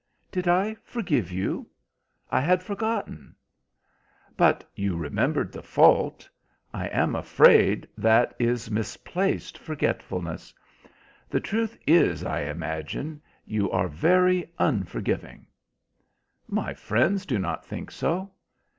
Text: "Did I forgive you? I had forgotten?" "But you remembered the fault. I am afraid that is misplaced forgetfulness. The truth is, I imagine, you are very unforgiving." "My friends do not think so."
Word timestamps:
"Did 0.31 0.47
I 0.47 0.73
forgive 0.83 1.31
you? 1.31 1.69
I 2.31 2.41
had 2.41 2.63
forgotten?" 2.63 3.35
"But 4.35 4.67
you 4.73 4.97
remembered 4.97 5.51
the 5.51 5.61
fault. 5.61 6.27
I 6.73 6.87
am 6.87 7.15
afraid 7.15 7.87
that 7.95 8.33
is 8.39 8.71
misplaced 8.71 9.59
forgetfulness. 9.59 10.55
The 11.29 11.39
truth 11.39 11.77
is, 11.85 12.23
I 12.23 12.39
imagine, 12.45 13.21
you 13.45 13.69
are 13.69 13.87
very 13.87 14.51
unforgiving." 14.57 15.45
"My 16.47 16.73
friends 16.73 17.23
do 17.27 17.37
not 17.37 17.63
think 17.63 17.91
so." 17.91 18.31